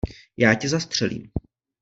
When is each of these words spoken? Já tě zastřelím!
Já 0.37 0.53
tě 0.55 0.69
zastřelím! 0.69 1.31